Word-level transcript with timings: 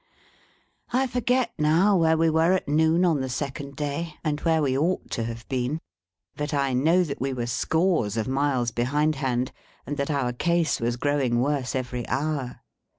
I 0.91 1.05
forget 1.05 1.53
now 1.59 1.95
where 1.95 2.17
we 2.17 2.27
were 2.27 2.53
at 2.53 2.67
noon 2.67 3.05
on 3.05 3.21
the 3.21 3.29
second 3.29 3.75
day, 3.75 4.15
and 4.23 4.39
where 4.39 4.59
we 4.59 4.75
ought 4.75 5.11
to 5.11 5.25
have 5.25 5.47
been; 5.47 5.79
but 6.35 6.55
I 6.55 6.73
know 6.73 7.03
that 7.03 7.21
we 7.21 7.33
were 7.33 7.45
scores 7.45 8.17
of 8.17 8.27
miles 8.27 8.71
behindhand, 8.71 9.51
and 9.85 9.97
that 9.97 10.09
our 10.09 10.33
case 10.33 10.79
was 10.79 10.95
growing 10.97 11.39
worse 11.39 11.75
every 11.75 12.07
hour. 12.07 12.61